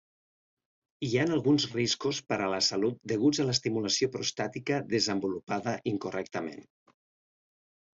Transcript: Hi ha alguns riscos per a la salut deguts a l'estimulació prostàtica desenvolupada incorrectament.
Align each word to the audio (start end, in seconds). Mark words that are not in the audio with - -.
Hi 1.07 1.09
ha 1.19 1.25
alguns 1.35 1.67
riscos 1.75 2.23
per 2.33 2.39
a 2.47 2.49
la 2.55 2.63
salut 2.69 2.99
deguts 3.13 3.45
a 3.45 3.47
l'estimulació 3.51 4.13
prostàtica 4.19 4.83
desenvolupada 4.99 5.79
incorrectament. 5.97 6.71